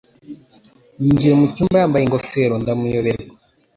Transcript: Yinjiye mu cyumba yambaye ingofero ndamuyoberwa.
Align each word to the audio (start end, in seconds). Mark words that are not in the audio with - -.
Yinjiye 1.01 1.33
mu 1.39 1.45
cyumba 1.53 1.75
yambaye 1.81 2.03
ingofero 2.05 2.53
ndamuyoberwa. 2.61 3.35